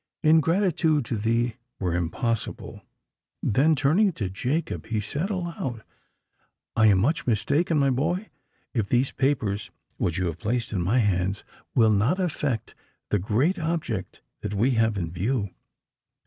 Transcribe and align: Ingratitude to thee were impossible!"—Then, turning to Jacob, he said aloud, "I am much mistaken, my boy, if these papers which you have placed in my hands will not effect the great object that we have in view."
Ingratitude 0.23 1.05
to 1.05 1.15
thee 1.15 1.57
were 1.79 1.93
impossible!"—Then, 1.93 3.75
turning 3.75 4.13
to 4.13 4.31
Jacob, 4.31 4.87
he 4.87 4.99
said 4.99 5.29
aloud, 5.29 5.83
"I 6.75 6.87
am 6.87 6.97
much 6.97 7.27
mistaken, 7.27 7.77
my 7.77 7.91
boy, 7.91 8.29
if 8.73 8.89
these 8.89 9.11
papers 9.11 9.69
which 9.97 10.17
you 10.17 10.25
have 10.25 10.39
placed 10.39 10.73
in 10.73 10.81
my 10.81 10.97
hands 10.97 11.43
will 11.75 11.93
not 11.93 12.19
effect 12.19 12.73
the 13.11 13.19
great 13.19 13.59
object 13.59 14.21
that 14.39 14.55
we 14.55 14.71
have 14.71 14.97
in 14.97 15.11
view." 15.11 15.51